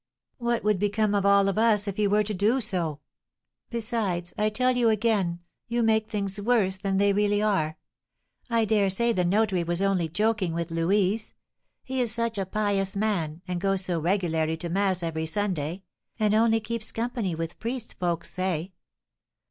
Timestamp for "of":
1.13-1.27, 1.47-1.59